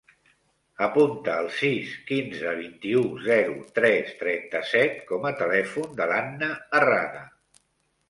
Apunta 0.85 1.35
el 1.41 1.49
sis, 1.57 1.91
quinze, 2.07 2.55
vint-i-u, 2.63 3.05
zero, 3.27 3.55
tres, 3.77 4.11
trenta-set 4.25 4.99
com 5.13 5.31
a 5.33 5.37
telèfon 5.45 5.97
de 6.03 6.13
l'Anna 6.15 6.53
Herrada. 6.61 7.27